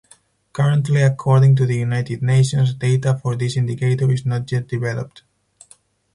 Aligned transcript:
Currently 0.53 1.03
according 1.03 1.55
to 1.57 1.67
the 1.67 1.75
United 1.75 2.23
Nations 2.23 2.73
data 2.73 3.19
for 3.21 3.35
this 3.35 3.55
indicator 3.55 4.09
is 4.11 4.25
not 4.25 4.51
yet 4.51 4.67
developed. 4.67 5.21